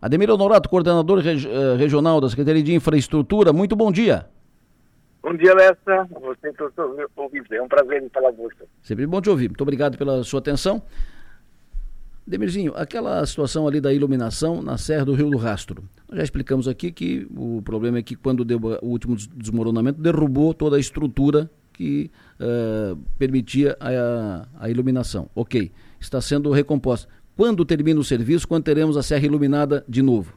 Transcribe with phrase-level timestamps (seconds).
[0.00, 4.26] Ademir Honorato, coordenador reg eh, regional da Secretaria de Infraestrutura, muito bom dia.
[5.22, 6.08] Bom dia, Lessa.
[6.10, 6.52] Você
[7.16, 7.54] ouvido.
[7.54, 8.64] É um prazer falar com você.
[8.82, 9.48] Sempre bom te ouvir.
[9.48, 10.82] Muito obrigado pela sua atenção.
[12.26, 15.84] Demirzinho, aquela situação ali da iluminação na Serra do Rio do Rastro.
[16.08, 20.54] Nós já explicamos aqui que o problema é que quando deu o último desmoronamento derrubou
[20.54, 25.30] toda a estrutura que uh, permitia a, a, iluminação.
[25.34, 27.08] Ok, está sendo recomposta.
[27.40, 30.36] Quando termina o serviço, quando teremos a serra iluminada de novo?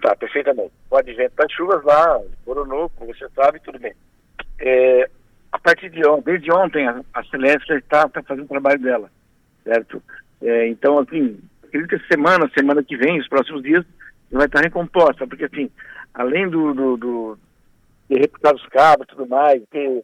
[0.00, 0.72] Tá, perfeitamente.
[0.90, 3.92] O advento das chuvas lá, coronou, como você sabe, tudo bem.
[4.58, 5.10] É,
[5.52, 9.10] a partir de ontem, desde ontem, a, a Celeste está tá fazendo o trabalho dela,
[9.62, 10.02] certo?
[10.40, 13.84] É, então, assim, acredito que semana, semana que vem, os próximos dias,
[14.32, 15.70] vai estar recomposta, porque assim,
[16.14, 17.38] além do, do, do
[18.08, 20.02] de reputar os cabos e tudo mais, ter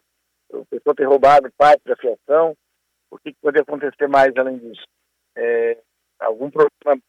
[0.51, 2.55] o pessoal ter roubado parte da fiação,
[3.09, 4.85] o que, que pode acontecer mais além disso?
[5.37, 5.77] É,
[6.19, 7.01] algum problema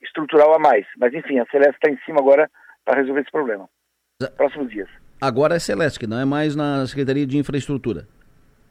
[0.00, 0.86] estrutural a mais.
[0.96, 2.50] Mas enfim, a Celeste está em cima agora
[2.84, 3.68] para resolver esse problema.
[4.36, 4.88] Próximos dias.
[5.20, 8.06] Agora é Celeste, que não é mais na Secretaria de Infraestrutura.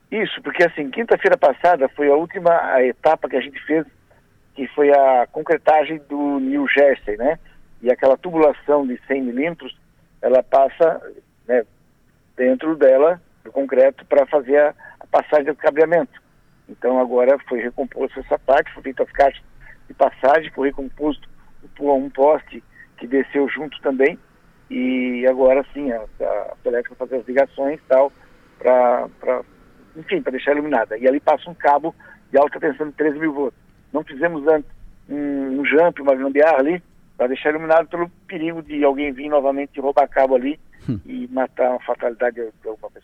[0.10, 3.86] Isso, porque assim, quinta-feira passada foi a última a etapa que a gente fez
[4.54, 7.40] que foi a concretagem do New Jersey, né?
[7.82, 9.76] E aquela tubulação de 100 milímetros,
[10.22, 11.02] ela passa
[11.48, 11.64] né,
[12.36, 16.22] dentro dela, do concreto, para fazer a, a, passagem do cabeamento.
[16.72, 19.44] Então agora foi recomposto essa parte, foi feita as caixas
[19.88, 21.30] de passagem, foi recomposto
[21.80, 22.64] um poste
[22.98, 24.18] que desceu junto também,
[24.70, 28.12] e agora sim, a, a vai fazer as ligações e tal,
[28.58, 29.42] para,
[29.98, 30.98] enfim, para deixar iluminada.
[30.98, 31.94] E ali passa um cabo
[32.32, 33.60] de alta tensão de 13 mil volts.
[33.92, 34.72] Não fizemos antes
[35.10, 36.82] um, um jump, uma gambiarra ali,
[37.18, 41.00] para deixar iluminado pelo perigo de alguém vir novamente roubar cabo ali hum.
[41.06, 43.01] e matar uma fatalidade de alguma pessoa.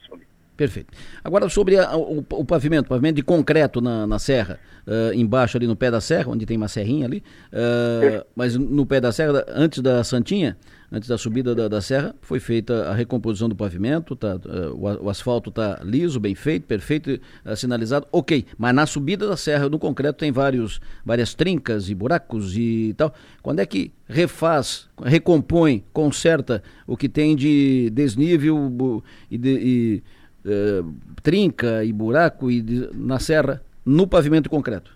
[0.58, 0.92] Perfeito.
[1.24, 5.68] Agora sobre a, o, o, pavimento, pavimento de concreto na, na serra, uh, embaixo ali
[5.68, 9.46] no pé da serra, onde tem uma serrinha ali, uh, mas no pé da serra,
[9.50, 10.58] antes da Santinha,
[10.92, 15.06] antes da subida da, da serra, foi feita a recomposição do pavimento, tá, uh, o,
[15.06, 17.20] o, asfalto está liso, bem feito, perfeito,
[17.56, 22.58] sinalizado, ok, mas na subida da serra, no concreto, tem vários, várias trincas e buracos
[22.58, 23.14] e tal.
[23.44, 30.04] Quando é que refaz, recompõe, conserta o que tem de desnível e, de, e
[30.48, 30.84] eh,
[31.22, 34.96] trinca e buraco e de, na serra no pavimento concreto.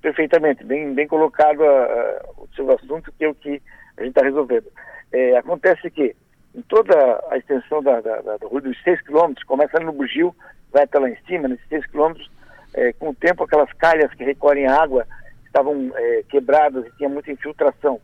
[0.00, 3.60] Perfeitamente, bem, bem colocado uh, o seu assunto, que é o que
[3.96, 4.66] a gente está resolvendo.
[5.12, 6.16] É, acontece que
[6.54, 6.94] em toda
[7.30, 10.34] a extensão da, da, da, do rua dos 6 quilômetros, começa no Bugio,
[10.72, 12.30] vai até lá em cima, nesses 6 quilômetros,
[12.74, 15.06] é, com o tempo aquelas calhas que recolhem água
[15.44, 18.00] estavam é, quebradas e tinha muita infiltração.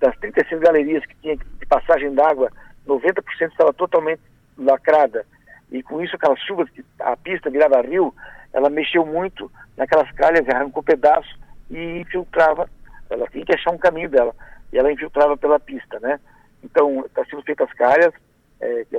[0.00, 2.50] Das 35 galerias que tinha de passagem d'água,
[2.86, 4.20] 90% estava totalmente
[4.56, 5.26] lacrada
[5.74, 6.68] e com isso aquelas chuvas
[7.00, 8.14] a pista virava rio,
[8.52, 11.36] ela mexeu muito naquelas calhas, arrancou pedaço
[11.68, 12.70] e infiltrava,
[13.10, 14.34] ela tinha que achar um caminho dela,
[14.72, 16.20] e ela infiltrava pela pista, né?
[16.62, 18.12] Então, está sendo feitas calhas,
[18.60, 18.96] é, que,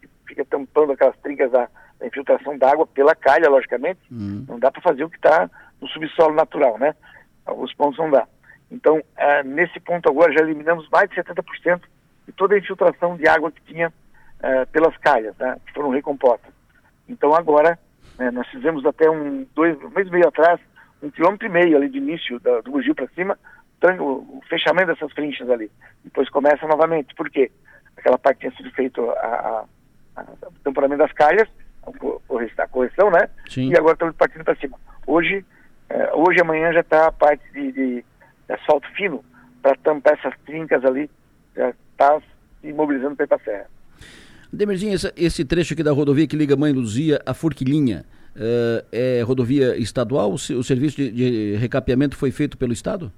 [0.00, 4.44] que fica tampando aquelas trincas da, da infiltração d'água pela calha, logicamente, uhum.
[4.46, 5.50] não dá para fazer o que está
[5.80, 6.94] no subsolo natural, né?
[7.46, 8.28] Alguns pontos não dá.
[8.70, 11.80] Então, é, nesse ponto agora já eliminamos mais de 70%
[12.26, 13.90] de toda a infiltração de água que tinha
[14.40, 16.52] uh, pelas calhas, né, que foram recompostas.
[17.08, 17.78] Então agora,
[18.18, 20.60] né, nós fizemos até um, dois, um mês e meio atrás,
[21.02, 23.38] um quilômetro e meio ali de início da, do bugio para cima,
[23.98, 25.70] o, o, fechamento dessas trinchas ali.
[26.04, 27.14] Depois começa novamente.
[27.14, 27.50] Por quê?
[27.96, 29.64] Aquela parte tinha sido feito a, a,
[30.16, 31.48] a, o temporamento das calhas,
[32.58, 33.28] a correção, né?
[33.48, 33.70] Sim.
[33.70, 34.78] E agora estamos partindo para cima.
[35.06, 35.44] Hoje,
[35.88, 38.04] eh, hoje e amanhã já está a parte de, de,
[38.46, 39.24] de asfalto fino
[39.62, 41.10] para tampar essas trincas ali,
[41.56, 43.66] já está se imobilizando para ir para a serra.
[44.52, 49.76] Demerzinho, esse trecho aqui da rodovia que liga Mãe Luzia a Forquilinha, uh, é rodovia
[49.76, 50.30] estadual?
[50.30, 53.12] O, o serviço de, de, recapeamento foi feito pelo Estado?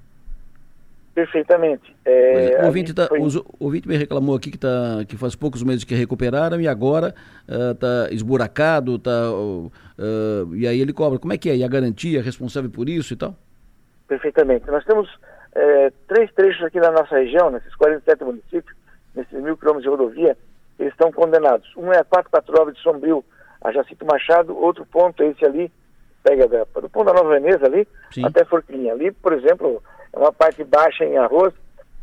[1.15, 1.95] Perfeitamente.
[2.05, 3.21] É, o, ouvinte tá, foi...
[3.21, 7.15] o, ouvinte me reclamou aqui que, tá, que faz poucos meses que recuperaram e agora
[7.47, 9.71] está uh, esburacado, tá, uh,
[10.55, 11.19] e aí ele cobra.
[11.19, 11.57] Como é que é?
[11.57, 13.35] E a garantia responsável por isso e tal?
[14.09, 14.67] Perfeitamente.
[14.71, 15.09] Nós temos
[15.55, 18.77] é, três trechos aqui na nossa região, nesses 47 municípios,
[19.15, 20.37] nesses mil quilômetros de rodovia,
[20.79, 21.71] eles estão condenados.
[21.77, 23.25] Um é a 449 de Sombrio,
[23.61, 25.71] a Jacinto Machado, outro ponto é esse ali,
[26.23, 28.25] pega da, do ponto da Nova Veneza ali, Sim.
[28.25, 28.93] até Forquilinha.
[28.93, 29.83] Ali, por exemplo,
[30.13, 31.55] é uma parte baixa em arroz,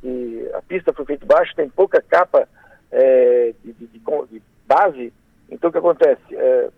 [0.04, 2.48] e a pista foi feita baixa, tem pouca capa
[2.92, 5.12] é, de, de, de, de, base,
[5.50, 6.22] então o que acontece?
[6.32, 6.70] É,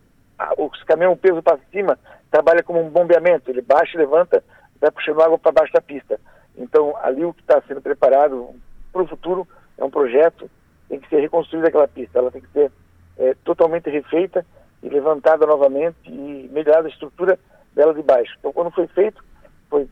[0.58, 2.00] os caminhões peso para cima
[2.32, 4.44] trabalha como um bombeamento, ele baixa e levanta,
[4.80, 6.20] vai puxando água para baixo da pista.
[6.58, 8.50] Então, ali o que está sendo preparado
[8.92, 9.48] para o futuro
[9.78, 10.50] é um projeto
[10.92, 12.70] tem que ser reconstruída aquela pista, ela tem que ser
[13.18, 14.46] é, totalmente refeita
[14.84, 17.40] e levantada novamente e melhorada a estrutura
[17.74, 18.36] dela de baixo.
[18.38, 19.24] Então, quando foi feito,
[19.70, 19.88] foi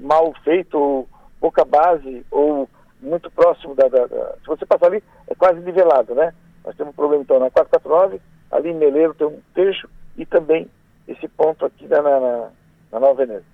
[0.00, 1.08] mal feito ou,
[1.40, 2.68] pouca base ou
[3.00, 6.32] muito próximo da, da, da, Se você passar ali, é quase nivelado, né?
[6.64, 8.20] Nós temos um problema então na 449,
[8.52, 10.68] ali em Meleiro tem um trecho e também
[11.08, 12.50] esse ponto aqui na, na,
[12.92, 13.44] na Nova Veneza.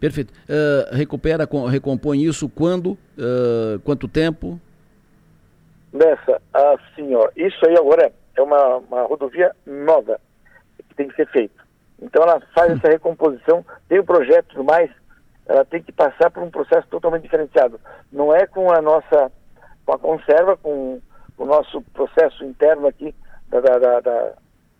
[0.00, 0.32] Perfeito.
[0.32, 2.92] Uh, recupera, recompõe isso quando?
[3.18, 4.58] Uh, quanto tempo?
[5.98, 10.20] Nessa, assim, ó, isso aí agora é uma, uma rodovia nova
[10.88, 11.60] que tem que ser feita.
[12.00, 14.88] Então ela faz essa recomposição, tem o um projeto e mais,
[15.44, 17.80] ela tem que passar por um processo totalmente diferenciado.
[18.12, 19.32] Não é com a nossa,
[19.84, 21.00] com a conserva, com
[21.36, 23.12] o nosso processo interno aqui,
[23.48, 24.34] da, da, da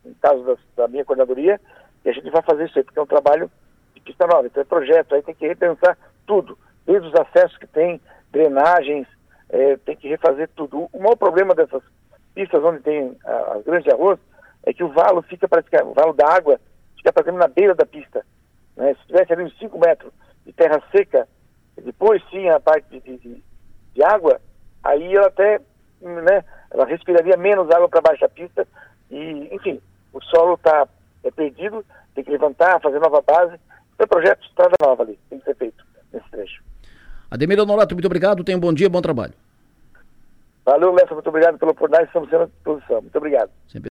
[0.04, 1.60] no caso da, da, minha coordenadoria,
[2.04, 3.50] que a gente vai fazer isso aí, porque é um trabalho
[3.92, 4.46] de pista nova.
[4.46, 6.56] Então é projeto, aí tem que repensar tudo,
[6.86, 8.00] desde os acessos que tem,
[8.30, 9.08] drenagens,
[9.48, 10.88] é, tem que refazer tudo.
[10.92, 11.82] O maior problema dessas
[12.34, 14.18] pistas onde tem as grandes de arroz
[14.64, 16.60] é que o valo fica praticamente, o valo da água
[16.96, 18.24] fica praticamente na beira da pista.
[18.76, 18.94] Né?
[18.94, 20.12] Se tivesse ali uns 5 metros
[20.44, 21.28] de terra seca,
[21.82, 23.42] depois sim a parte de, de,
[23.94, 24.40] de água,
[24.84, 25.60] aí ela até,
[26.00, 28.66] né, ela respiraria menos água para baixo da pista
[29.10, 29.80] e, enfim,
[30.12, 30.86] o solo está
[31.24, 31.84] é perdido,
[32.14, 33.58] tem que levantar, fazer nova base.
[33.98, 36.62] É projeto de estrada nova ali, tem que ser feito nesse trecho.
[37.30, 39.34] Ademir Honorato, muito obrigado, tenha um bom dia, bom trabalho.
[40.64, 43.00] Valeu, Lessa, muito obrigado pela oportunidade, estamos sendo à disposição.
[43.00, 43.50] Muito obrigado.
[43.68, 43.86] Sempre